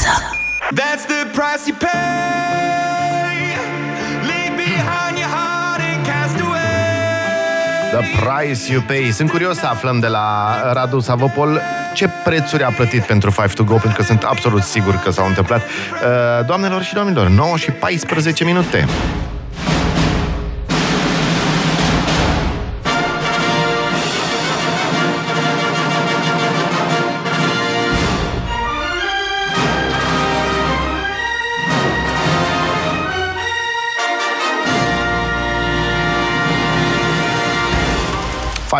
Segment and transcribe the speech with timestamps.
[0.00, 0.36] dimineața.
[0.80, 1.90] That's the price you pay.
[4.30, 8.00] Leave behind your heart and cast away.
[8.00, 9.10] The price you pay.
[9.12, 11.60] Sunt curios să aflăm de la Radu Savopol
[11.94, 15.26] ce prețuri a plătit pentru 5 to go, pentru că sunt absolut sigur că s-au
[15.26, 15.62] întâmplat.
[15.62, 18.86] Uh, Doamnelor și domnilor, 9 și 14 minute.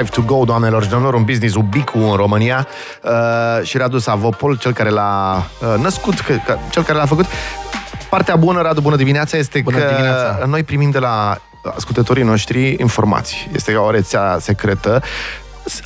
[0.00, 2.66] Five to go, doamnelor și domnilor, un business ubicu în România
[3.02, 3.10] uh,
[3.62, 7.24] și Radu Savopol, cel care l-a uh, născut, că, că, cel care l-a făcut.
[8.10, 10.44] Partea bună, Radu, bună dimineața, este Bună că dimineața.
[10.46, 11.38] noi primim de la
[11.76, 13.50] ascultătorii noștri informații.
[13.54, 15.02] Este ca o rețea secretă.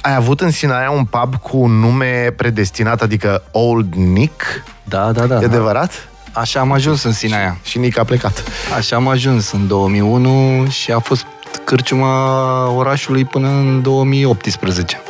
[0.00, 4.42] Ai avut în Sinaia un pub cu un nume predestinat, adică Old Nick?
[4.84, 5.34] Da, da, da.
[5.34, 5.46] E da.
[5.46, 6.08] adevărat?
[6.32, 7.58] Așa am ajuns în Sinaia.
[7.62, 8.42] Și Nick a plecat.
[8.76, 11.26] Așa am ajuns în 2001 și a fost
[11.64, 15.00] cârciuma orașului până în 2018.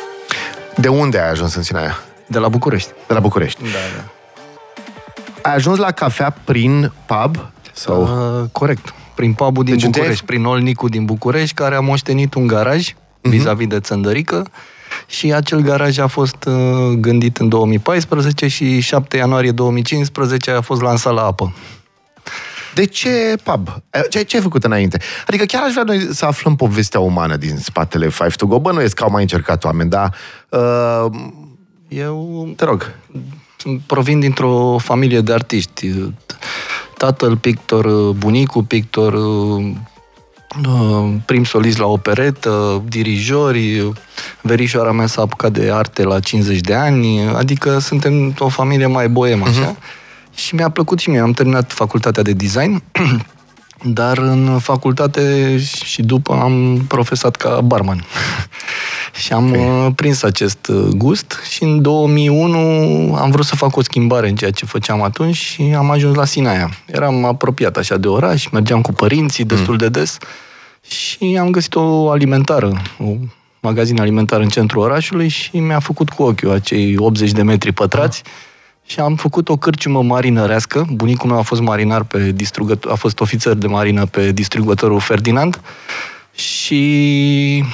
[0.77, 1.99] De unde ai ajuns în Sinaia?
[2.27, 2.91] De la București.
[3.07, 3.63] De la București.
[3.63, 4.05] Da, da.
[5.49, 7.37] Ai ajuns la cafea prin pub?
[7.73, 8.03] Sau...
[8.03, 8.95] Uh, corect.
[9.15, 12.95] Prin pubul din Deci unde București, prin Olnicu din București, care a moștenit un garaj
[13.23, 13.37] Mhm.
[13.37, 14.47] vis-a-vis de Țăndărică
[15.07, 16.55] și acel garaj a fost uh,
[16.99, 21.53] gândit în 2014 și 7 ianuarie 2015 a fost lansat la apă.
[22.75, 23.69] De ce pub?
[24.11, 24.99] Ce, ce ai făcut înainte?
[25.27, 28.59] Adică chiar aș vrea noi să aflăm povestea umană din spatele Five to Go.
[28.61, 30.15] Bănuiesc că au mai încercat oameni, dar...
[30.49, 31.07] Uh,
[31.89, 32.95] Eu te rog.
[33.87, 35.91] provin dintr-o familie de artiști.
[36.99, 39.19] Tatăl pictor, bunicul pictor,
[41.25, 43.93] prim solist la operetă, dirijori,
[44.41, 49.09] verișoara mea s-a apucat de arte la 50 de ani, adică suntem o familie mai
[49.09, 49.77] boemă, așa.
[50.35, 51.21] Și mi-a plăcut și mie.
[51.21, 52.83] Am terminat facultatea de design,
[53.99, 58.05] dar în facultate și după am profesat ca barman.
[59.23, 59.93] și am okay.
[59.95, 64.51] prins acest uh, gust și în 2001 am vrut să fac o schimbare în ceea
[64.51, 66.71] ce făceam atunci și am ajuns la Sinaia.
[66.87, 70.19] Eram apropiat așa de oraș, mergeam cu părinții destul de des
[70.89, 73.13] și am găsit o alimentară, o
[73.61, 78.23] magazin alimentar în centrul orașului și mi-a făcut cu ochiul acei 80 de metri pătrați
[78.87, 80.87] și am făcut o cârciumă marinărească.
[80.91, 85.61] Bunicul meu a fost marinar pe distrugător, a fost ofițer de marină pe distrugătorul Ferdinand
[86.35, 87.65] și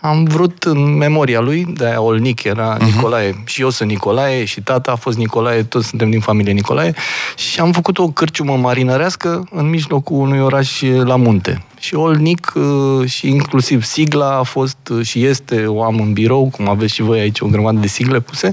[0.00, 2.80] am vrut în memoria lui, de aia Olnic era uh-huh.
[2.80, 6.94] Nicolae, și eu sunt Nicolae, și tata a fost Nicolae, toți suntem din familie Nicolae,
[7.36, 11.64] și am făcut o cârciumă marinărească în mijlocul unui oraș la munte.
[11.78, 16.48] Și Olnic uh, și inclusiv sigla a fost uh, și este, o am în birou,
[16.52, 18.50] cum aveți și voi aici o grămadă de sigle puse,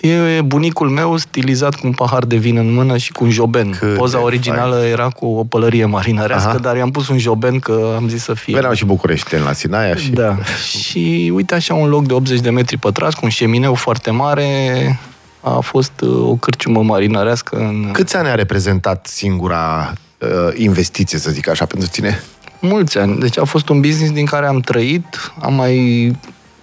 [0.00, 3.70] e bunicul meu stilizat cu un pahar de vin în mână și cu un joben.
[3.70, 4.90] Cât Poza de originală fain.
[4.90, 6.58] era cu o pălărie marinărească, Aha.
[6.58, 8.54] dar i-am pus un joben că am zis să fie...
[8.54, 10.10] Veneau și bucureșteni la Sinaia și...
[10.10, 10.36] Da.
[10.78, 15.00] și uite așa un loc de 80 de metri pătrați cu un șemineu foarte mare
[15.40, 21.30] a fost uh, o cârciumă marinărească în Câți ani a reprezentat singura uh, investiție, să
[21.30, 22.22] zic așa, pentru tine?
[22.62, 23.18] Mulți ani.
[23.18, 26.10] Deci a fost un business din care am trăit, am mai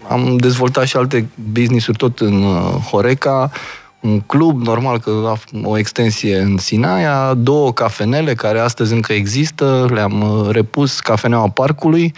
[0.10, 3.52] am dezvoltat și alte business-uri tot în uh, Horeca,
[4.00, 9.88] un club, normal că a o extensie în Sinaia, două cafenele care astăzi încă există,
[9.94, 12.14] le-am uh, repus cafeneaua Parcului,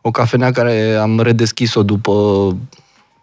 [0.00, 2.12] o cafenea care am redeschis-o după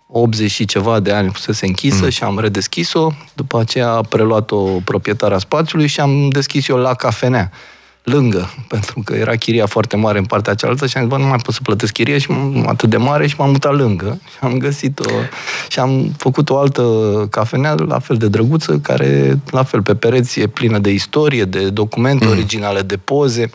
[0.08, 2.10] 80 și ceva de ani fusese închisă mm.
[2.10, 3.12] și am redeschis-o.
[3.34, 7.52] După aceea a preluat-o proprietara spațiului și am deschis eu la cafenea
[8.04, 11.28] lângă, pentru că era chiria foarte mare în partea cealaltă și am zis, bă, nu
[11.28, 14.38] mai pot să plătesc chirie și m- atât de mare și m-am mutat lângă și
[14.42, 15.10] am găsit-o
[15.68, 16.84] și am făcut o altă
[17.30, 21.70] cafenea la fel de drăguță, care la fel pe pereți e plină de istorie, de
[21.70, 22.32] documente mm.
[22.32, 23.50] originale, de poze.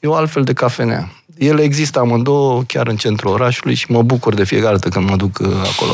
[0.00, 1.12] E o altfel de cafenea.
[1.38, 5.16] Ele există amândouă chiar în centrul orașului și mă bucur de fiecare dată când mă
[5.16, 5.92] duc uh, acolo.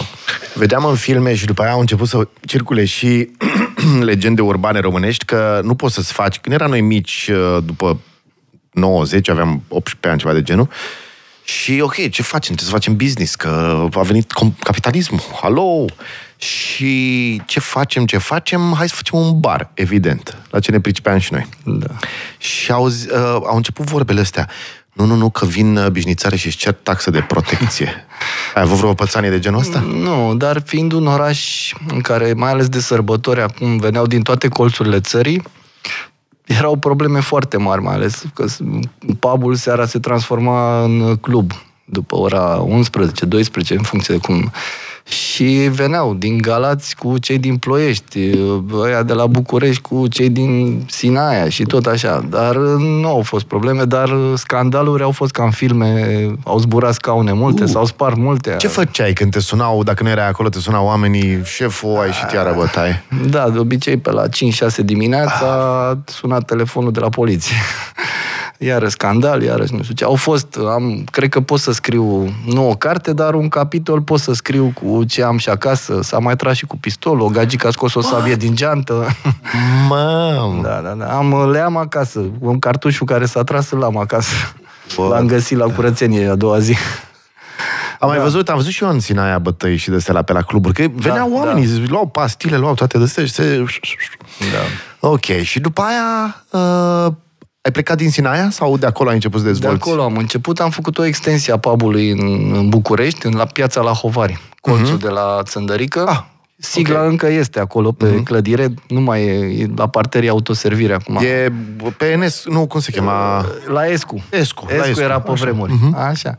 [0.54, 3.28] Vedeam în filme și după aia au început să circule și
[4.00, 6.38] legende urbane românești că nu poți să-ți faci...
[6.38, 8.00] Când eram noi mici, uh, după
[8.72, 10.68] 90, aveam 18 ani, ceva de genul,
[11.44, 12.54] și ok, ce facem?
[12.54, 15.20] Trebuie să facem business, că a venit com- capitalismul.
[15.40, 15.84] Halo!
[16.36, 18.74] Și ce facem, ce facem?
[18.76, 21.46] Hai să facem un bar, evident, la ce ne pricepeam și noi.
[21.64, 21.86] Da.
[22.38, 24.48] Și au, zi- uh, au început vorbele astea.
[24.96, 28.06] Nu, nu, nu, că vin uh, bișnițare și își cer taxă de protecție.
[28.54, 29.80] Ai avut vreo pățanie de genul ăsta?
[29.80, 34.48] Nu, dar fiind un oraș în care, mai ales de sărbători, acum veneau din toate
[34.48, 35.42] colțurile țării,
[36.44, 38.58] erau probleme foarte mari, mai ales că s-
[39.20, 41.52] pubul seara se transforma în club
[41.84, 44.52] după ora 11, 12, în funcție de cum...
[45.08, 48.30] Și veneau din Galați cu cei din Ploiești,
[48.72, 52.24] ăia de la București cu cei din Sinaia și tot așa.
[52.28, 57.32] Dar nu au fost probleme, dar scandaluri au fost ca în filme, au zburat scaune
[57.32, 57.68] multe, uh.
[57.68, 58.54] s-au spart multe.
[58.58, 62.30] Ce făceai când te sunau, dacă nu erai acolo, te sunau oamenii, șeful, ai ieșit
[62.30, 63.02] iară bătaie?
[63.28, 64.28] Da, de obicei pe la 5-6
[64.84, 67.56] dimineața a sunat telefonul de la poliție.
[68.58, 70.04] Iară scandal, iarăși nu știu ce.
[70.04, 74.20] Au fost, am, cred că pot să scriu, nu o carte, dar un capitol pot
[74.20, 76.00] să scriu cu ce am și acasă.
[76.02, 79.06] S-a mai tras și cu pistolul, o gagică a scos o sabie din geantă.
[79.88, 80.60] Mamă!
[80.62, 81.16] Da, da, da.
[81.16, 82.24] Am, le am acasă.
[82.38, 84.34] Un cartușul care s-a tras, îl am acasă.
[84.96, 85.06] Bă.
[85.08, 86.76] L-am găsit la curățenie a doua zi.
[88.00, 90.32] Am mai văzut, am văzut și eu în Sinaia bătăi și de astea la pe
[90.32, 91.34] la cluburi, că veneau da.
[91.34, 93.64] oamenii, luau pastile, luau toate de astea și se...
[94.38, 95.08] Da.
[95.08, 97.12] Ok, și după aia uh,
[97.66, 99.82] ai plecat din Sinaia sau de acolo ai început să De dezvolți?
[99.82, 103.80] acolo am început, am făcut o extensie a pubului în, în București, în, la piața
[103.80, 106.04] la Hovari, colțul de la Țăndărică.
[106.08, 106.18] Ah,
[106.58, 107.08] Sigla ok.
[107.08, 111.16] încă este acolo pe clădire, nu mai e, e la parterii autoservire acum.
[111.16, 111.52] E
[111.96, 113.44] PNS, nu, cum se chema?
[113.66, 114.24] La Escu.
[114.30, 115.42] Escu, la Escu, Escu, era pe așa.
[115.44, 115.72] vremuri.
[115.94, 116.38] Așa.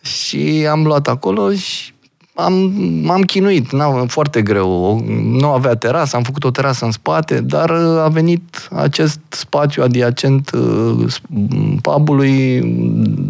[0.00, 1.92] Și am luat acolo și
[2.44, 2.52] am,
[3.02, 5.00] m-am chinuit, n foarte greu.
[5.22, 9.82] Nu avea terasă, am făcut o terasă în spate, dar uh, a venit acest spațiu
[9.82, 11.14] adiacent uh,
[11.82, 12.60] pubului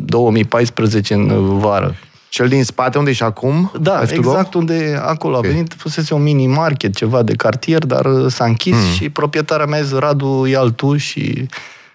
[0.05, 1.95] 2014 în vară.
[2.29, 3.73] Cel din spate, unde e și acum?
[3.81, 4.31] Da, Life to Go?
[4.31, 5.45] exact unde acolo Ok.
[5.45, 8.93] a venit, fusese un mini-market, ceva de cartier, dar uh, s-a închis mm.
[8.93, 11.47] și proprietarea mea este Radu Ialtu și,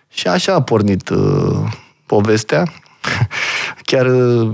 [0.09, 1.71] și așa a pornit uh,
[2.05, 2.63] povestea.
[3.95, 4.51] Chiar uh,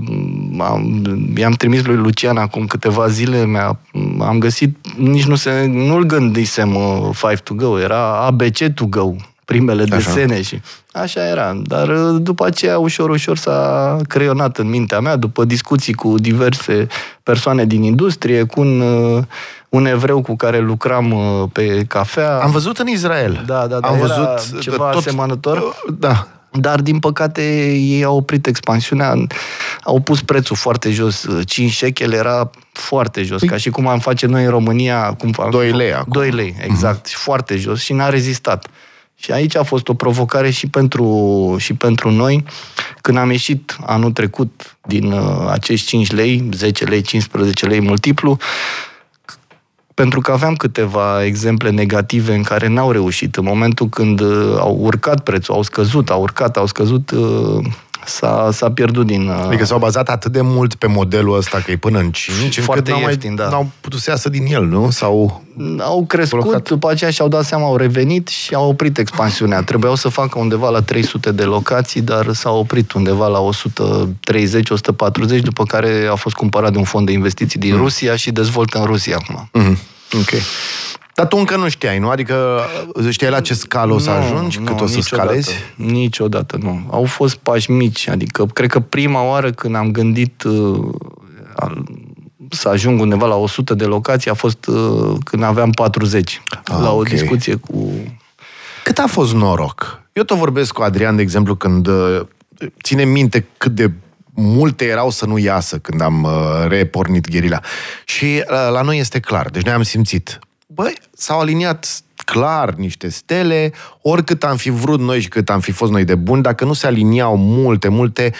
[0.58, 1.02] am,
[1.36, 3.78] i-am trimis lui Lucian acum câteva zile, mi-a,
[4.20, 9.14] am găsit, nici nu se, nu-l gândisem uh, Five to Go, era ABC to Go,
[9.44, 9.96] primele Așa.
[9.96, 10.60] desene și
[10.92, 11.60] așa era.
[11.62, 16.86] Dar uh, după aceea, ușor, ușor s-a creionat în mintea mea, după discuții cu diverse
[17.22, 19.22] persoane din industrie, cu un, uh,
[19.68, 22.38] un evreu cu care lucram uh, pe cafea.
[22.38, 23.42] Am văzut în Israel.
[23.46, 25.62] Da, da, da, Am era văzut ceva asemănător.
[25.98, 26.26] Da.
[26.52, 29.14] Dar, din păcate, ei au oprit expansiunea,
[29.82, 31.26] au pus prețul foarte jos.
[31.46, 35.12] 5 shekel era foarte jos, ca și cum am face noi în România.
[35.18, 36.12] Cum, Păi- Doi lei acum.
[36.12, 37.06] 2 lei, exact.
[37.06, 38.66] Și foarte jos și n-a rezistat.
[39.14, 42.44] Și aici a fost o provocare și pentru, și pentru noi.
[43.00, 48.38] Când am ieșit anul trecut din uh, acești 5 lei, 10 lei, 15 lei multiplu,
[49.94, 53.36] pentru că aveam câteva exemple negative în care n-au reușit.
[53.36, 57.64] În momentul când uh, au urcat prețul, au scăzut, au urcat, au scăzut, uh,
[58.04, 59.28] s-a, s-a pierdut din...
[59.28, 62.38] uh, Adică s-au bazat atât de mult pe modelul ăsta că e până în 5,
[62.42, 63.48] încât Foarte n-au, mai, ieftin, da.
[63.48, 64.90] n-au putut să iasă din el, nu?
[64.90, 65.42] Sau...
[65.78, 66.68] au crescut, blocat.
[66.68, 69.62] după aceea și-au dat seama, au revenit și au oprit expansiunea.
[69.62, 73.38] Trebuiau să facă undeva la 300 de locații, dar s-au oprit undeva la
[75.38, 78.78] 130-140, după care a fost cumpărat de un fond de investiții din Rusia și dezvoltă
[78.78, 79.50] în Rusia acum.
[79.58, 79.76] Mm-hmm.
[80.14, 80.30] Ok.
[81.14, 82.08] Dar tu încă nu știai, nu?
[82.08, 82.60] Adică
[83.10, 85.28] știai la ce scală o să ajungi, cât o să niciodată.
[85.28, 85.52] scalezi?
[85.76, 86.86] Niciodată nu.
[86.90, 90.78] Au fost pași mici, adică cred că prima oară când am gândit uh,
[91.56, 91.84] al-
[92.48, 96.42] să ajung undeva la 100 de locații a fost uh, când aveam 40.
[96.50, 97.08] Ah, la o ok.
[97.08, 97.92] discuție cu...
[98.84, 100.02] Cât a fost noroc?
[100.12, 102.20] Eu tot vorbesc cu Adrian, de exemplu, când uh,
[102.82, 103.90] ține minte cât de
[104.34, 106.30] multe erau să nu iasă când am uh,
[106.68, 107.60] repornit gherila.
[108.04, 109.50] Și uh, la noi este clar.
[109.50, 110.38] Deci noi am simțit.
[110.74, 115.70] Băi, s-au aliniat clar niște stele, oricât am fi vrut noi și cât am fi
[115.70, 118.32] fost noi de buni, dacă nu se aliniau multe, multe,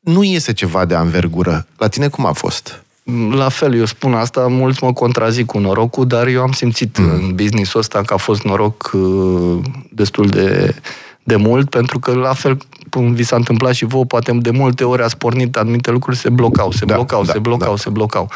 [0.00, 1.66] nu iese ceva de anvergură.
[1.78, 2.84] La tine cum a fost?
[3.30, 7.10] La fel, eu spun asta, mulți mă contrazic cu norocul, dar eu am simțit mm.
[7.10, 9.58] în business-ul ăsta că a fost noroc uh,
[9.90, 10.74] destul de,
[11.22, 12.58] de mult, pentru că la fel
[12.90, 16.28] cum vi s-a întâmplat și vouă, poate de multe ori ați pornit anumite lucruri, se
[16.28, 17.76] blocau, se Da, blocau, da, se blocau, da.
[17.76, 18.30] se blocau.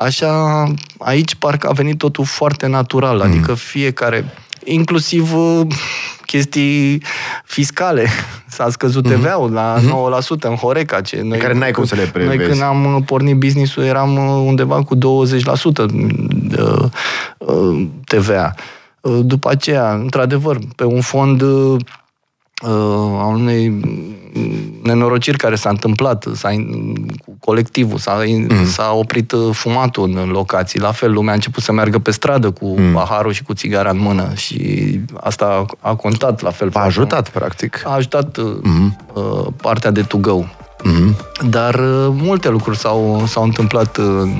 [0.00, 0.64] Așa,
[0.98, 3.22] aici parcă a venit totul foarte natural, Mm.
[3.22, 4.24] adică fiecare,
[4.64, 5.60] inclusiv uh,
[6.26, 7.02] chestii
[7.44, 8.06] fiscale.
[8.56, 11.00] S-a scăzut TVA-ul la 9% în Horeca.
[11.00, 11.38] Ce noi, Mhm.
[11.38, 12.48] care n-ai cum să le Noi prevezi.
[12.50, 15.86] când am uh, pornit business-ul eram uh, undeva cu 20%
[16.30, 16.62] de,
[17.38, 18.54] uh, TVA.
[19.00, 21.80] Uh, După aceea, într-adevăr, pe un fond uh, uh,
[23.18, 24.16] a unei mm,
[24.82, 28.66] nenorociri care s-a întâmplat s-a, in- cu colectivul, s-a, mm.
[28.66, 30.80] s-a oprit uh, fumatul în locații.
[30.80, 32.92] La fel, lumea a început să meargă pe stradă cu mm.
[32.92, 34.60] paharul și cu țigara în mână și
[35.20, 36.68] asta a contat la fel.
[36.68, 37.82] V-a ajutat, practic.
[37.84, 39.12] A ajutat mm-hmm.
[39.12, 40.42] uh, partea de to-go.
[40.42, 41.16] Mm-hmm.
[41.48, 44.30] Dar uh, multe lucruri s-au, s-au întâmplat uh,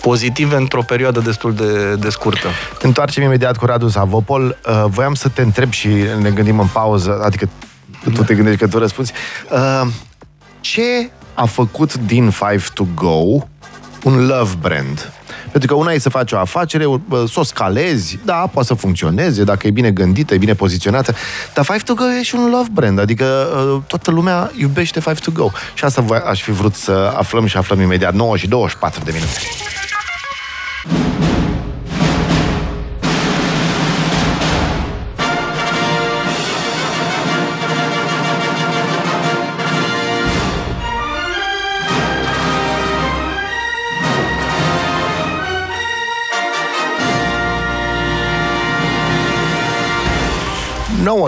[0.00, 2.48] pozitive într-o perioadă destul de, de scurtă.
[2.80, 4.58] Întoarcem imediat cu Radu Savopol.
[4.66, 5.88] Uh, voiam să te întreb și
[6.20, 7.48] ne gândim în pauză, adică
[8.14, 9.12] tu te gândești că tu răspunzi.
[9.50, 9.86] Uh,
[10.60, 13.22] ce a făcut din Five to Go
[14.04, 15.12] un love brand?
[15.50, 18.74] Pentru că una e să faci o afacere, bă, să o scalezi, da, poate să
[18.74, 21.14] funcționeze, dacă e bine gândită, e bine poziționată,
[21.54, 23.24] dar Five to Go e și un love brand, adică
[23.74, 25.50] uh, toată lumea iubește Five to Go.
[25.74, 29.10] Și asta voi- aș fi vrut să aflăm și aflăm imediat, 9 și 24 de
[29.12, 29.38] minute.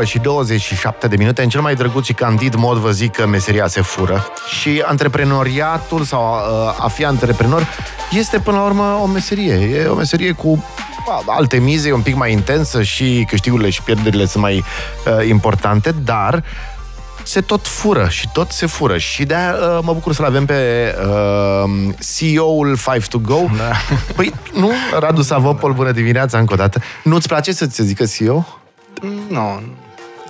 [0.02, 3.26] Nouă și 27 de minute, în cel mai drăguț și candid mod vă zic că
[3.26, 4.26] meseria se fură
[4.58, 7.66] și antreprenoriatul sau uh, a fi antreprenor
[8.10, 9.54] este până la urmă o meserie.
[9.54, 10.64] E o meserie cu
[11.08, 15.28] a, alte mize, e un pic mai intensă și câștigurile și pierderile sunt mai uh,
[15.28, 16.44] importante, dar
[17.22, 20.94] se tot fură și tot se fură și de uh, mă bucur să-l avem pe
[21.64, 23.40] uh, CEO-ul Five to Go.
[23.56, 23.72] Da.
[24.16, 26.80] Păi, nu, Radu Savopol, bună dimineața încă o dată.
[27.04, 28.46] Nu-ți place să ți se zică CEO?
[29.28, 29.60] Nu,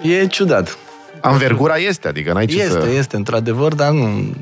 [0.02, 0.78] e ciudat.
[1.20, 2.88] Anvergura este, adică n-ai ce Este, să...
[2.96, 4.34] este, într-adevăr, dar nu...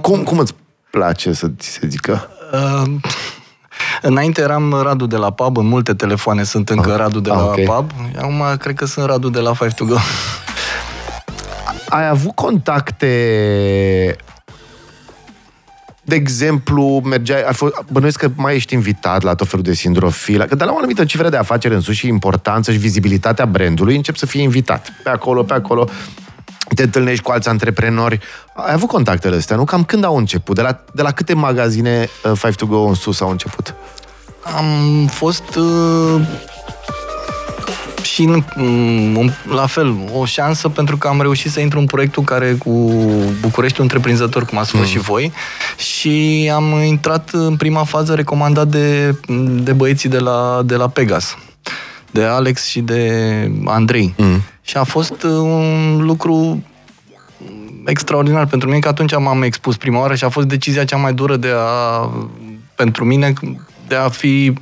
[0.00, 0.54] Cum, cum îți
[0.90, 2.28] place să ți se zică?
[2.52, 2.94] Uh,
[4.02, 7.36] înainte eram Radu de la pub, în multe telefoane sunt încă Ah, Radu de ah,
[7.36, 7.64] la ok.
[7.64, 7.90] pub.
[8.18, 9.96] Acum cred că sunt Radu de la Five to Go.
[11.88, 14.16] Ai avut contacte
[16.12, 20.44] de exemplu, mergeai, ai fost, bănuiesc că mai ești invitat la tot felul de sindrofile,
[20.44, 23.96] că de la o anumită cifră de afaceri în sus și importanță și vizibilitatea brandului,
[23.96, 24.92] încep să fie invitat.
[25.02, 25.88] Pe acolo, pe acolo,
[26.74, 28.20] te întâlnești cu alți antreprenori.
[28.54, 29.64] Ai avut contactele astea, nu?
[29.64, 30.54] Cam când au început?
[30.54, 33.74] De la, de la câte magazine uh, Five to Go în sus au început?
[34.56, 36.20] Am fost uh,
[38.02, 42.22] și în, mm, la fel, o șansă pentru că am reușit să intru în proiectul
[42.22, 42.92] care cu
[43.40, 45.32] București întreprinzător, cum ați fost și voi,
[45.76, 49.16] și am intrat în prima fază recomandat de,
[49.62, 51.38] de băieții de la, de la Pegas,
[52.10, 54.14] de Alex și de Andrei.
[54.16, 54.42] Mm.
[54.62, 56.62] Și a fost uh, un lucru
[57.84, 61.12] extraordinar pentru mine, că atunci m-am expus prima oară și a fost decizia cea mai
[61.12, 62.10] dură de a,
[62.74, 63.32] pentru mine
[63.88, 64.52] de a fi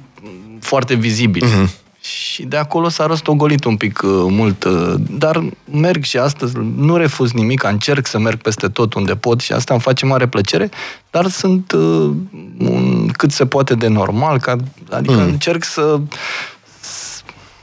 [0.60, 1.46] foarte vizibil.
[1.46, 1.70] Mhm.
[2.00, 5.42] Și de acolo s-a răstogolit un pic uh, mult, uh, dar
[5.72, 9.72] merg și astăzi, nu refuz nimic, încerc să merg peste tot unde pot și asta
[9.72, 10.70] îmi face mare plăcere,
[11.10, 12.10] dar sunt uh,
[12.58, 14.56] un, cât se poate de normal, ca,
[14.90, 15.28] adică Mhm.
[15.28, 16.00] încerc să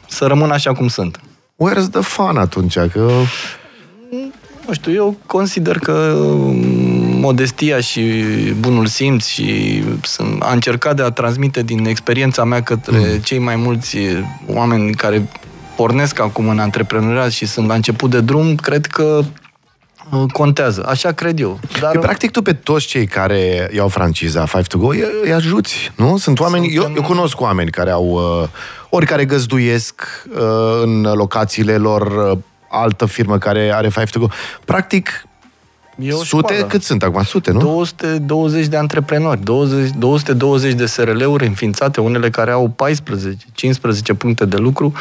[0.08, 1.20] să rămân așa cum sunt.
[1.66, 2.74] Where's the fun atunci?
[2.80, 3.10] Că
[4.68, 6.77] Nu știu, eu consider că mm,
[7.28, 8.02] modestia și
[8.60, 13.18] bunul simț și sunt, a încercat de a transmite din experiența mea către mm.
[13.18, 13.98] cei mai mulți
[14.54, 15.30] oameni care
[15.76, 19.22] pornesc acum în antreprenoriat și sunt la început de drum, cred că
[20.12, 20.86] uh, contează.
[20.88, 21.60] Așa cred eu.
[21.80, 25.34] Dar Că, practic tu pe toți cei care iau franciza Five to Go îi, îi
[25.34, 26.18] ajuți, nu?
[26.18, 28.48] Sunt oameni, eu, Suntem- eu cunosc oameni care au, uh,
[28.90, 32.38] ori care găzduiesc uh, în locațiile lor uh,
[32.70, 34.28] altă firmă care are Five to Go.
[34.66, 35.28] Practic,
[36.00, 36.66] e o sute, școală.
[36.68, 37.24] cât sunt acum?
[37.24, 37.60] Sute, nu?
[37.60, 44.58] 220 de antreprenori, 20, 220 de SRL-uri înființate, unele care au 14, 15 puncte de
[44.58, 44.94] lucru.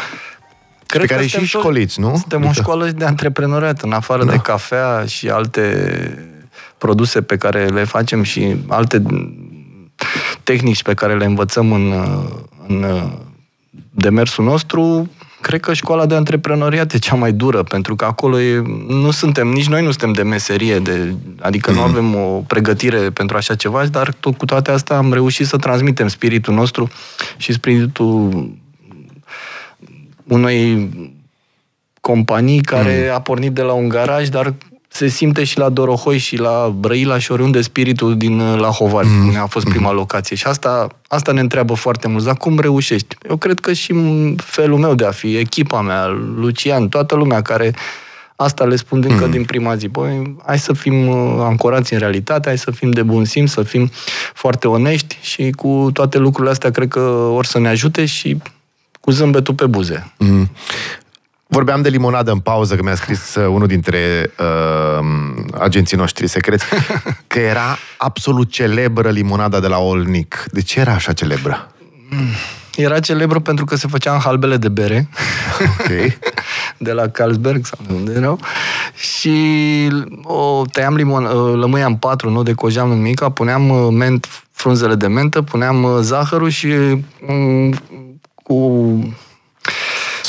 [0.86, 2.16] Cred Pe care suntem și tot- școliți, nu?
[2.16, 4.30] Suntem o Adică- școală de antreprenoriat, în afară Da.
[4.30, 6.34] de cafea și alte
[6.78, 9.02] produse pe care le facem și alte
[10.42, 11.92] tehnici pe care le învățăm în,
[12.66, 12.84] în
[13.90, 18.62] demersul nostru, cred că școala de antreprenoriat e cea mai dură, pentru că acolo e,
[18.88, 23.36] nu suntem, nici noi nu suntem de meserie, de, adică nu avem o pregătire pentru
[23.36, 26.90] așa ceva, dar tot, cu toate astea am reușit să transmitem spiritul nostru
[27.36, 28.50] și spiritul
[30.24, 30.90] unei
[32.00, 34.54] companii care a pornit de la un garaj, dar
[34.96, 39.08] se simte și la Dorohoi și la Brăila și oriunde spiritul din uh, la Hovari,
[39.08, 39.26] mm.
[39.26, 40.36] unde a fost prima locație.
[40.36, 42.24] Și asta, asta ne întreabă foarte mult.
[42.24, 43.16] Dar cum reușești?
[43.28, 47.42] Eu cred că și în felul meu de a fi, echipa mea, Lucian, toată lumea
[47.42, 47.74] care
[48.36, 49.30] asta le spun încă mm.
[49.30, 49.88] din prima zi.
[49.88, 53.62] Băi, hai să fim uh, ancorați în realitate, hai să fim de bun simț, să
[53.62, 53.90] fim
[54.34, 57.00] foarte onești și cu toate lucrurile astea cred că
[57.32, 58.36] or să ne ajute și
[59.00, 60.12] cu zâmbetul pe buze.
[60.18, 60.50] Mm.
[61.48, 65.06] Vorbeam de limonadă în pauză, că mi-a scris uh, unul dintre uh,
[65.58, 66.64] agenții noștri secreți,
[67.26, 70.44] că era absolut celebră limonada de la Olnic.
[70.50, 71.70] De ce era așa celebră?
[72.76, 75.08] Era celebră pentru că se făcea în halbele de bere.
[75.60, 75.88] Ok.
[76.78, 78.40] de la Carlsberg sau de unde erau.
[78.94, 79.36] Și
[80.22, 81.24] o tăiam limon,
[81.58, 86.48] lămâia în patru, nu decojeam nimic, puneam uh, ment, frunzele de mentă, puneam uh, zahărul
[86.48, 86.66] și
[87.28, 87.74] um,
[88.42, 88.54] cu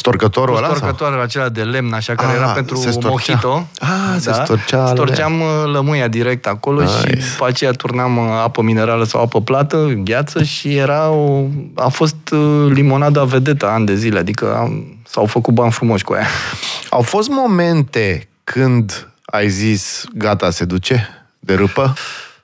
[0.08, 0.68] storcătorul cu ăla?
[0.68, 0.76] sau?
[0.76, 3.10] storcătoarele acelea de lemn, așa, care Ah, era pentru se storcea.
[3.10, 3.68] mojito.
[3.80, 3.88] Da.
[3.88, 4.94] Ah, se storcea alea.
[4.94, 6.94] Storceam uh, lămâia direct acolo Nice.
[6.98, 11.44] și după aceea turnam uh, apă minerală sau apă plată, gheață și era o...
[11.76, 16.14] a fost uh, limonada vedetă ani de zile, adică am, s-au făcut bani frumoși cu
[16.14, 16.28] aia.
[16.90, 21.08] Au fost momente când ai zis, gata, se duce
[21.40, 21.94] de râpă?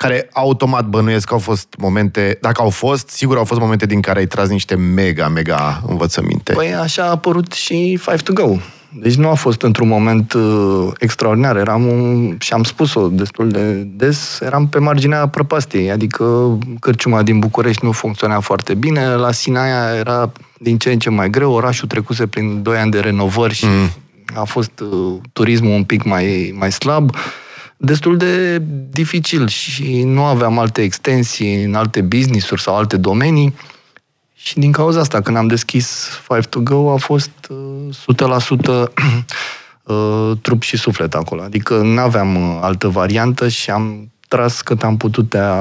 [0.08, 4.02] Care automat bănuiesc că au fost momente, dacă au fost, sigur au fost momente din
[4.02, 6.54] care ai tras niște mega, mega învățăminte.
[6.54, 8.56] Păi așa a apărut și Five to Go.
[8.96, 11.58] Deci nu a fost într-un moment uh, extraordinar.
[11.58, 17.40] Eram un, și am spus-o destul de des, eram pe marginea prăpastiei, adică cârciuma din
[17.40, 21.88] București nu funcționa foarte bine, la Sinaia era din ce în ce mai greu, orașul
[21.88, 23.90] trecuse prin 2 ani de renovări și mm.
[24.36, 27.16] a fost uh, turismul un pic mai, mai slab.
[27.86, 33.56] Destul de dificil și nu aveam alte extensii în alte business-uri sau alte domenii.
[34.34, 38.28] Și din cauza asta, când am deschis Five to Go, a fost uh,
[38.66, 38.68] 100%
[39.84, 41.42] uh, trup și suflet acolo.
[41.42, 45.54] Adică nu aveam uh, altă variantă și am tras cât am putut de a...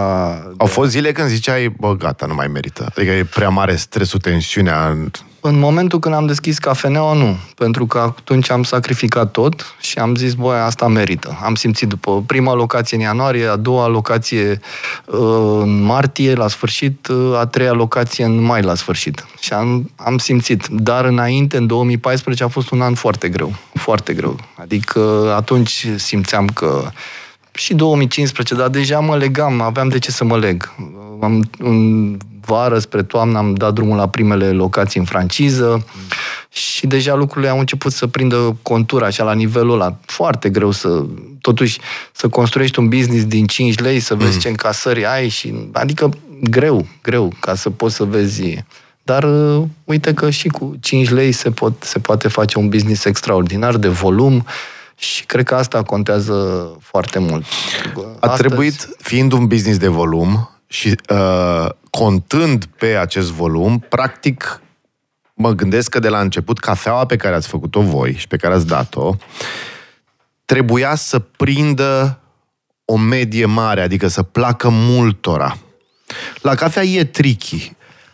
[0.56, 2.92] Au fost zile când ziceai, bă, gata, nu mai merită.
[2.96, 4.96] Adică e prea mare stresul, tensiunea.
[5.40, 7.36] În momentul când am deschis cafeneaua, nu.
[7.54, 11.38] Pentru că atunci am sacrificat tot și am zis, băi, asta merită.
[11.42, 14.60] Am simțit după prima locație în ianuarie, a doua locație
[15.06, 19.26] uh, în martie, la sfârșit, uh, a treia locație în mai, la sfârșit.
[19.40, 20.66] Și am, am simțit.
[20.66, 23.52] Dar înainte, în 2014, a fost un an foarte greu.
[23.74, 24.36] Foarte greu.
[24.56, 26.90] Adică atunci simțeam că
[27.52, 30.72] și 2015, dar deja mă legam, aveam de ce să mă leg.
[31.20, 32.16] Am, în
[32.46, 35.86] vară, spre toamnă, am dat drumul la primele locații în franciză
[36.48, 39.96] și deja lucrurile au început să prindă contura așa la nivelul ăla.
[40.04, 41.04] Foarte greu să,
[41.40, 41.78] totuși,
[42.12, 46.10] să construiești un business din 5 lei, să vezi ce încasări ai și, adică,
[46.42, 48.64] greu, greu, ca să poți să vezi
[49.04, 53.04] dar uh, uite că și cu 5 lei se, pot, se poate face un business
[53.04, 54.46] extraordinar de volum
[55.02, 57.44] și cred că asta contează foarte mult.
[58.20, 64.62] A trebuit, fiind un business de volum și uh, contând pe acest volum, practic
[65.34, 68.54] mă gândesc că de la început cafeaua pe care ați făcut-o voi și pe care
[68.54, 69.16] ați dat-o
[70.44, 72.20] trebuia să prindă
[72.84, 75.58] o medie mare, adică să placă multora.
[76.40, 77.72] La cafea e tricky.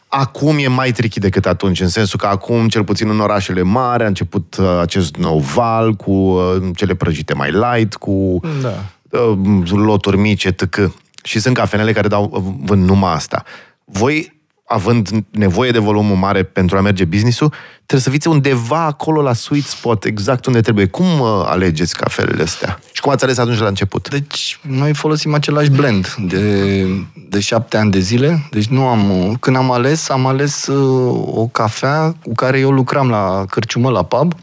[0.08, 4.02] Acum e mai tricky decât atunci, în sensul că acum, cel puțin în orașele mari,
[4.02, 8.74] a început uh, acest nou val cu uh, cele prăjite mai light, cu Da.
[9.18, 10.90] uh, loturi mici, etc.
[11.22, 13.44] Și sunt cafenele care dau uh, vând numai asta.
[13.84, 14.37] Voi,
[14.68, 19.32] având nevoie de volumul mare pentru a merge business-ul, trebuie să fiți undeva acolo la
[19.32, 20.86] sweet spot, exact unde trebuie.
[20.86, 22.80] Cum uh, alegeți cafelele astea?
[22.92, 24.08] Și cum ați ales atunci la început?
[24.08, 26.84] Deci, noi folosim același blend de,
[27.28, 28.46] de șapte ani de zile.
[28.50, 29.36] Deci nu am...
[29.40, 34.02] Când am ales, am ales uh, o cafea cu care eu lucram la cârciumă, la
[34.02, 34.34] pub.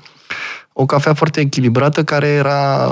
[0.77, 2.89] O cafea foarte echilibrată care era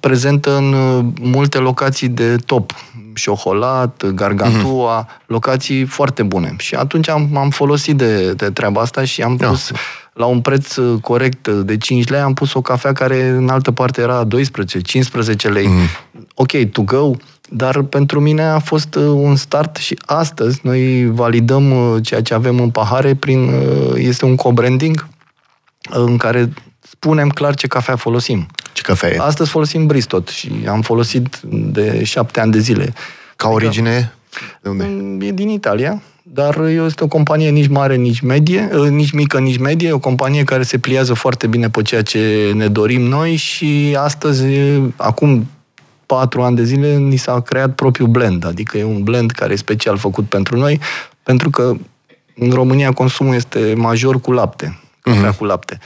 [0.00, 2.74] prezentă în uh, multe locații de top.
[3.14, 5.26] Șoholat, Gargantua, mm-hmm.
[5.26, 6.54] locații foarte bune.
[6.58, 9.48] Și atunci am, am folosit de, de treaba asta și am Da.
[9.48, 9.70] pus
[10.12, 13.70] la un preț uh, corect de 5 lei, am pus o cafea care în altă
[13.70, 14.28] parte era 12-15
[15.52, 15.66] lei.
[15.66, 15.86] Mm.
[16.34, 17.10] Ok, to go,
[17.48, 22.34] dar pentru mine a fost uh, un start și astăzi noi validăm uh, ceea ce
[22.34, 25.08] avem în pahare prin, uh, este un co-branding
[25.90, 26.52] uh, în care
[26.92, 28.46] spunem clar ce cafea folosim.
[28.72, 29.18] Ce cafea e?
[29.18, 32.92] Astăzi folosim Bristot și am folosit de șapte ani de zile.
[33.36, 34.12] Ca origine?
[34.62, 35.26] De unde?
[35.26, 39.58] E din Italia, dar este o companie nici mare, nici medie, eh, nici mică, nici
[39.58, 43.96] medie, o companie care se pliază foarte bine pe ceea ce ne dorim noi și
[43.98, 45.46] astăzi, eh, acum
[46.06, 49.56] patru ani de zile, ni s-a creat propriul blend, adică e un blend care e
[49.56, 50.80] special făcut pentru noi,
[51.22, 51.72] pentru că
[52.34, 55.78] în România consumul este major cu lapte, cafea cu lapte.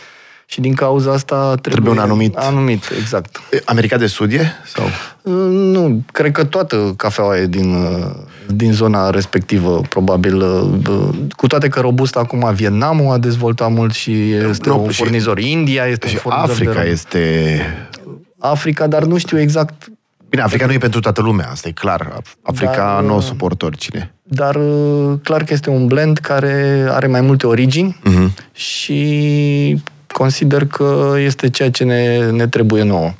[0.48, 1.54] Și din cauza asta trebuie...
[1.54, 1.70] Mhm.
[1.70, 3.40] Trebuie un anumit- Anumit, exact.
[3.52, 4.52] E, America de Sud e?
[4.74, 4.84] Sau?
[5.22, 8.10] Uh, Nu, cred că toată cafeaua e din, uh,
[8.48, 10.40] din zona respectivă, probabil.
[10.40, 15.02] uh, Cu toate că Robusta acum Vietnamul a dezvoltat mult și este Nu, un și-
[15.02, 15.38] furnizor.
[15.38, 17.60] India este Și un furnizor Africa de este...
[18.38, 19.86] Africa, dar nu știu exact.
[20.28, 22.20] Bine, Africa nu e pentru toată lumea, asta e clar.
[22.42, 24.14] Africa Dar, nu o uh, suport oricine.
[24.22, 28.32] Dar uh, clar că este un blend care are mai multe origini Mhm.
[28.52, 29.82] și
[30.16, 33.12] consider că este ceea ce ne, ne trebuie nouă.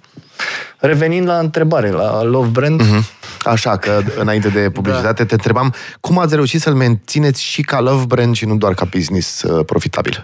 [0.78, 3.04] Revenind la întrebare, la Love Brand, Mhm.
[3.44, 8.04] Așa că, înainte de publicitate, te întrebam cum ați reușit să-l mențineți și ca love
[8.04, 10.20] brand și nu doar ca business uh, profitabil?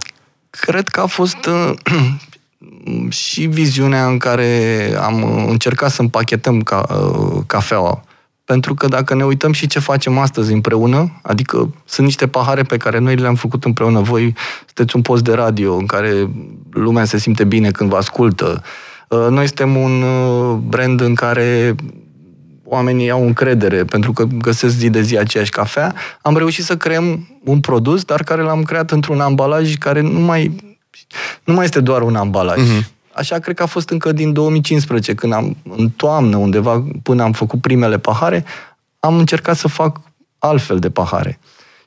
[0.50, 1.72] Cred că a fost uh,
[3.22, 4.48] și viziunea în care
[5.00, 8.02] am uh, încercat să împachetăm ca, uh, cafeaua.
[8.52, 12.76] Pentru că dacă ne uităm și ce facem astăzi împreună, adică sunt niște pahare pe
[12.76, 14.34] care noi le-am făcut împreună, voi
[14.64, 16.30] sunteți un post de radio în care
[16.70, 18.62] lumea se simte bine când vă ascultă.
[19.08, 21.74] Uh, Noi suntem un uh, brand în care
[22.64, 25.94] oamenii au încredere pentru că găsesc zi de zi aceeași cafea.
[26.22, 30.56] Am reușit să creăm un produs, dar care l-am creat într-un ambalaj care nu mai,
[31.44, 32.58] nu mai este doar un ambalaj.
[32.58, 32.86] Uh-huh.
[33.12, 37.32] Așa cred că a fost încă din 2015, când am, în toamnă, undeva, până am
[37.32, 38.44] făcut primele pahare,
[39.00, 40.00] am încercat să fac
[40.38, 41.38] altfel de pahare.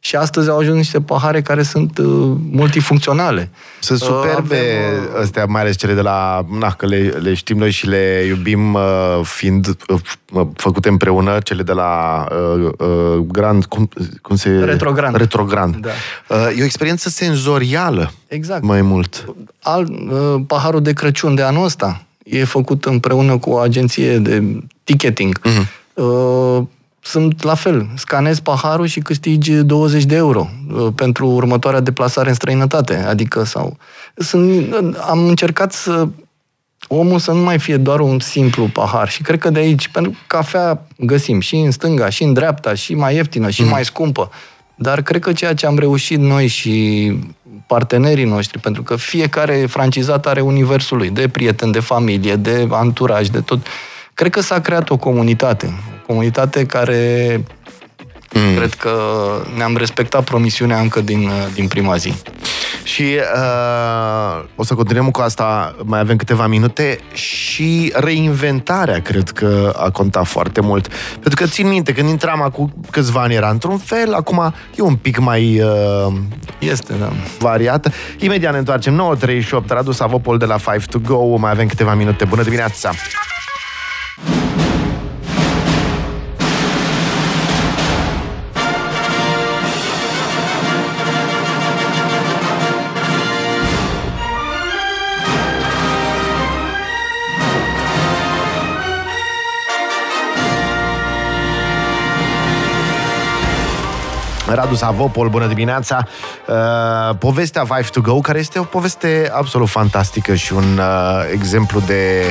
[0.05, 2.05] Și astăzi au ajuns niște pahare care sunt uh,
[2.51, 3.49] multifuncționale.
[3.79, 6.45] Sunt Uh, superbe avem, uh, astea, mai ales cele de la...
[6.59, 8.81] Na, că le, le știm noi și le iubim uh,
[9.23, 13.65] fiind uh, f- făcute împreună, cele de la uh, uh, Grand...
[13.65, 13.89] Cum,
[14.21, 14.49] cum se...
[14.49, 15.15] Retrogrand.
[15.15, 15.75] Retrogrand.
[15.75, 15.89] Da.
[16.29, 18.63] Uh, e o experiență senzorială Exact.
[18.63, 19.25] mai mult.
[19.61, 24.43] Al, uh, paharul de Crăciun de anul ăsta e făcut împreună cu o agenție de
[24.83, 25.39] ticketing.
[25.43, 25.67] Mhm.
[25.93, 26.63] Uh,
[27.05, 32.35] sunt la fel, scanezi paharul și câștigi 20 de euro uh, pentru următoarea deplasare în
[32.35, 32.95] străinătate.
[32.95, 33.77] Adică sau...
[34.15, 34.73] Sunt,
[35.09, 36.07] am încercat să
[36.87, 39.09] omul să nu mai fie doar un simplu pahar.
[39.09, 42.73] Și cred că de aici, pentru că cafea găsim și în stânga, și în dreapta,
[42.73, 44.31] și mai ieftină, și mai scumpă.
[44.75, 47.11] Dar cred că ceea ce am reușit noi și
[47.67, 53.27] partenerii noștri, pentru că fiecare francizat are universul lui, de prieten, de familie, de anturaj,
[53.27, 53.59] de tot.
[54.13, 55.73] Cred că s-a creat o comunitate.
[56.07, 57.43] O comunitate care
[58.33, 58.55] mm.
[58.55, 58.91] cred că
[59.57, 62.13] ne-am respectat promisiunea încă din, din prima zi.
[62.83, 69.73] Și uh, o să continuăm cu asta, mai avem câteva minute și reinventarea cred că
[69.77, 70.87] a contat foarte mult.
[71.19, 74.95] Pentru că țin minte, când intram acum câțiva ani era într-un fel, acum e un
[74.95, 76.13] pic mai uh,
[76.59, 77.11] Este, da.
[77.39, 77.91] variată.
[78.19, 79.17] Imediat ne întoarcem.
[79.19, 82.25] 9.38, Radu Savopol de la 5 to Go, mai avem câteva minute.
[82.25, 82.91] Bună dimineața!
[104.55, 106.07] Radu Savopol, bună dimineața!
[106.47, 111.79] Uh, povestea Vive to Go, care este o poveste absolut fantastică și un uh, exemplu
[111.79, 112.23] de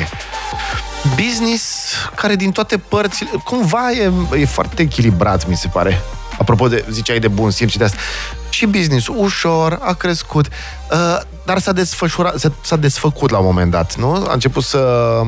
[1.16, 6.00] business care din toate părțile, cumva e, e foarte echilibrat, mi se pare.
[6.38, 7.96] Apropo de, ziceai de bun simț și de asta.
[8.48, 13.70] Și business ușor, a crescut, uh, dar s-a desfășurat, s-a, s-a desfăcut la un moment
[13.70, 14.24] dat, nu?
[14.28, 15.20] A început să...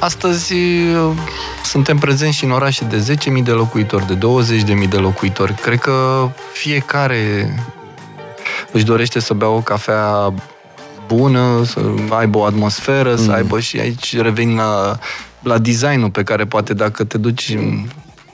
[0.00, 1.12] Astăzi uh,
[1.64, 4.18] suntem prezenți și în orașe de 10.000 de locuitori, de
[4.82, 5.54] 20.000 de locuitori.
[5.54, 7.54] Cred că fiecare
[8.72, 10.34] își dorește să bea o cafea
[11.06, 13.24] bună, să aibă o atmosferă, mm.
[13.24, 14.98] să aibă și aici revin la,
[15.42, 17.56] la designul pe care poate dacă te duci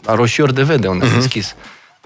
[0.02, 1.12] la Roșior de Vede, unde mm-hmm.
[1.12, 1.54] am deschis,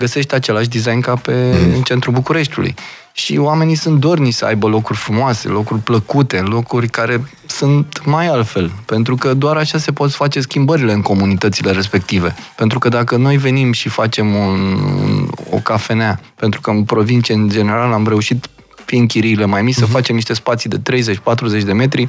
[0.00, 1.74] găsești același design ca pe, mm.
[1.74, 2.74] în centrul Bucureștiului.
[3.12, 8.72] Și oamenii sunt dorni să aibă locuri frumoase, locuri plăcute, locuri care sunt mai altfel.
[8.84, 12.34] Pentru că doar așa se pot face schimbările în comunitățile respective.
[12.56, 14.60] Pentru că dacă noi venim și facem un,
[15.02, 18.48] un, o cafenea, pentru că în provincie, în general, am reușit
[18.84, 19.78] fiind chiriile mai mici, uh-huh.
[19.78, 21.02] să facem niște spații de
[21.60, 22.04] 30-40 de metri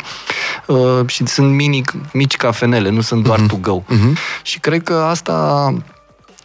[0.68, 1.82] uh, și sunt mini,
[2.14, 3.48] mici cafenele, nu sunt doar uh-huh.
[3.48, 3.82] to go.
[3.82, 4.42] Uh-huh.
[4.44, 5.74] Și cred că asta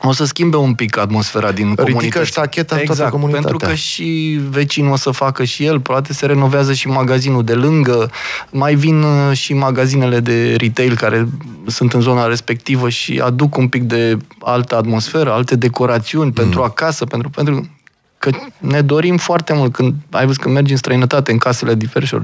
[0.02, 2.26] o să schimbe un pic atmosfera din Ridică comunități.
[2.26, 3.48] ștacheta în exact, toată comunitatea.
[3.48, 7.54] pentru că și vecinul o să facă și el, poate se renovează și magazinul de
[7.54, 8.10] lângă,
[8.50, 11.28] mai vin uh, și magazinele de retail care
[11.66, 16.32] sunt în zona respectivă și aduc un pic de altă atmosferă, alte decorațiuni mm.
[16.32, 17.70] pentru acasă, pentru, pentru
[18.18, 22.20] că ne dorim foarte mult când ai văzut când mergi în străinătate, în casele diferite.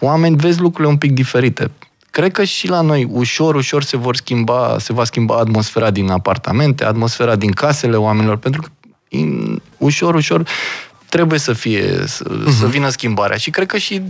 [0.00, 1.70] Oameni, vezi lucrurile un pic diferite.
[2.14, 6.10] Cred că și la noi ușor, ușor se vor schimba, se va schimba atmosfera din
[6.10, 8.68] apartamente, atmosfera din casele oamenilor, pentru că
[9.08, 10.48] in, ușor, ușor
[11.08, 12.58] trebuie să fie, să, uh-huh.
[12.58, 13.36] să vină schimbarea.
[13.36, 14.02] Și cred că și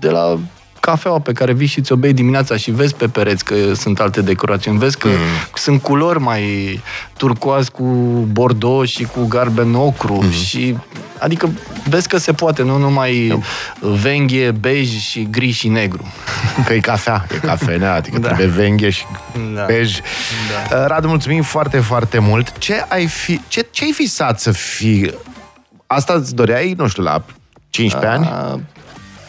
[0.00, 0.38] de la
[0.80, 4.20] cafeaua pe care vii și ți-o bei dimineața și vezi pe pereți că sunt alte
[4.22, 5.14] decorațiuni, vezi că mm.
[5.54, 6.80] sunt culori mai
[7.16, 7.84] turcoaz cu
[8.32, 10.30] bordeaux și cu garben ocru mm.
[10.30, 10.76] și
[11.18, 11.50] adică
[11.88, 13.42] vezi că se poate, nu numai
[13.80, 16.12] venghe, bej și gri și negru.
[16.66, 18.26] Că e cafea, e cafenea, adică Da.
[18.28, 19.04] trebuie venghe și
[19.54, 19.64] Da.
[19.64, 19.98] bej.
[20.70, 20.86] Da.
[20.86, 22.58] Radu, mulțumim foarte, foarte mult.
[22.58, 25.14] Ce ai fi, ce, ce ai visat să fii?
[25.86, 27.24] Asta îți doreai, nu știu, la
[27.70, 28.62] 15 ani?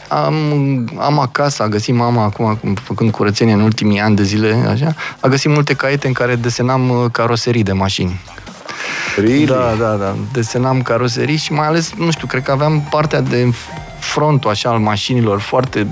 [0.09, 0.35] A, Am,
[0.99, 4.95] am acasă, a găsit mama acum, acum, făcând curățenie în ultimii ani de zile, așa,
[5.19, 8.19] a găsit multe caiete în care desenam uh, caroserii de mașini.
[9.15, 9.45] Really?
[9.45, 10.15] Da, da, da.
[10.33, 13.53] Desenam caroserii și mai ales, nu știu, cred că aveam partea de
[13.99, 15.87] frontul așa al mașinilor foarte...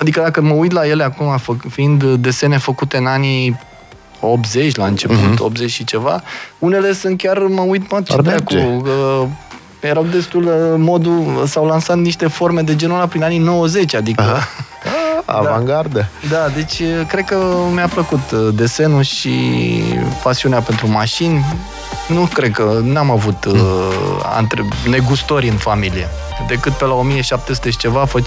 [0.00, 3.58] Adică dacă mă uit la ele acum, fă, fiind desene făcute în anii
[4.20, 6.22] 80 la început, 80 și ceva.
[6.58, 8.90] Unele sunt chiar, mă uit, mă, ce Ar dracu, merge.
[8.90, 9.26] uh,
[9.86, 14.22] erau destul uh, modul, s-au lansat niște forme de genul ăla prin anii 90, adică...
[15.24, 16.08] Avangardă.
[16.30, 17.36] Da, deci uh, cred că
[17.72, 19.30] mi-a plăcut uh, desenul și
[20.22, 21.44] pasiunea pentru mașini.
[22.08, 23.60] Nu cred că n-am avut uh,
[24.22, 24.64] antre...
[24.88, 26.08] negustori în familie.
[26.48, 28.18] Decât pe la 1700 și ceva, fă...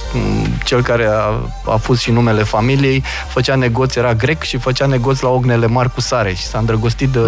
[0.63, 5.19] cel care a, a fost și numele familiei, făcea negoț, era grec și făcea negoț
[5.19, 7.19] la ognele mari cu sare și s-a îndrăgostit, de...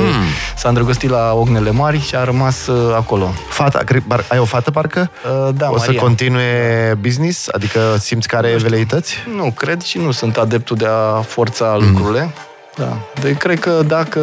[0.56, 3.34] s-a îndrăgostit la ognele mari și a rămas uh, acolo.
[3.50, 5.12] Fata, cred, bar, ai o fată parcă?
[5.26, 6.02] Uh, da, o să Maria.
[6.02, 7.48] continue business?
[7.52, 9.16] Adică simți că are veleități?
[9.36, 12.34] Nu, cred și nu sunt adeptul de a forța lucrurile.
[12.76, 12.98] Da.
[13.22, 14.22] Deci cred că dacă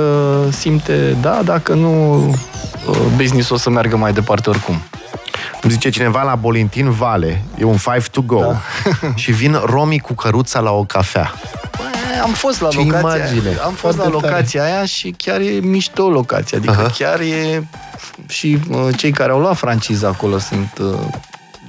[0.50, 2.18] simte, da, dacă nu,
[2.88, 4.82] uh, business o să meargă mai departe oricum.
[5.62, 8.56] Îmi zice cineva la Bolintin Vale, e un five to go, Da.
[9.14, 11.32] și vin romii cu căruța la o cafea.
[11.76, 11.82] Bă,
[12.22, 13.48] Am fost la Ce locația imagine!
[13.64, 14.32] Am fost Foarte la tare.
[14.32, 16.58] locația aia și chiar e mișto locația.
[16.58, 16.90] Adică Aha.
[16.98, 17.66] chiar e...
[18.28, 20.78] Și uh, cei care au luat franciză acolo sunt...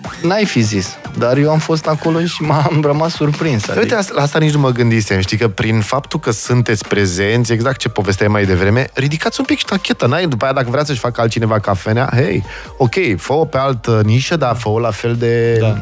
[0.03, 3.67] Uh, N-ai fi zis, dar eu am fost acolo și m-am rămas surprins.
[3.67, 5.19] Uite, Adică, asta, la asta nici nu mă gândisem.
[5.19, 9.57] Știi că prin faptul că sunteți prezenți, exact ce povesteai mai devreme, ridicați un pic
[9.57, 10.05] ștacheta.
[10.05, 12.43] N-ai, după aia, dacă vrea să-și facă altcineva cafenea, hei,
[12.77, 15.79] ok, fă-o pe altă nișă, dar fă-o la fel de Da.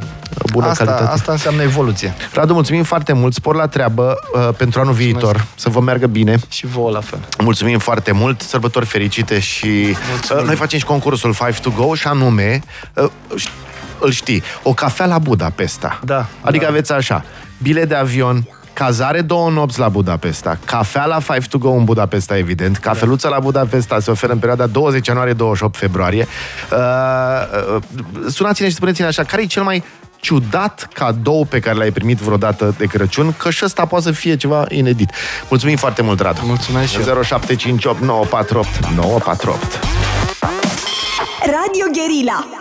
[0.52, 1.12] bună asta, calitate.
[1.12, 2.14] asta înseamnă evoluție.
[2.34, 6.40] Radu, mulțumim foarte mult, spor la treabă uh, pentru anul viitor, să vă meargă bine.
[6.50, 7.20] Și vouă la fel.
[7.44, 10.42] Mulțumim foarte mult, sărbători fericite și Mulțumim.
[10.42, 12.62] uh, noi facem și concursul Five to Go și anume,
[12.94, 13.50] uh, ș-
[14.00, 16.00] îl știi, o cafea la Budapesta.
[16.04, 16.70] Da, Adică da.
[16.70, 17.24] aveți așa,
[17.62, 22.38] bilet de avion, cazare două nopți la Budapesta, cafea la Five to Go în Budapesta,
[22.38, 26.28] evident, cafeluță la Budapesta se oferă în perioada 20 ianuarie-28 februarie.
[26.72, 26.78] Uh,
[27.76, 27.82] uh,
[28.30, 29.84] sunați-ne și spuneți-ne așa, care e cel mai
[30.20, 34.36] ciudat cadou pe care l-ai primit vreodată de Crăciun, că și ăsta poate să fie
[34.36, 35.10] ceva inedit.
[35.50, 36.42] Mulțumim foarte mult, Radu.
[36.44, 37.24] Mulțumesc și eu.
[37.24, 39.80] 0758 948 948
[41.46, 42.56] Radio Guerilla